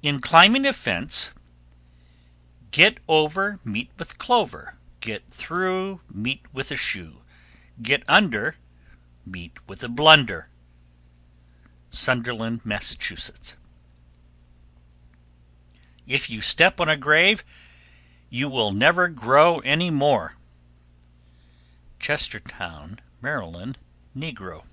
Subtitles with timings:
[0.00, 1.32] In climbing a fence,
[2.70, 7.22] Get over, meet with clover, Get through, meet with a shoe;
[7.82, 8.56] Get under,
[9.26, 10.48] meet with a blunder.
[11.90, 12.92] Sunderland, Mass.
[12.92, 13.58] 1287.
[16.06, 17.44] If you step on a grave,
[18.30, 20.38] you will never grow any more.
[22.00, 23.76] _Chestertown, Md.
[24.16, 24.64] (negro).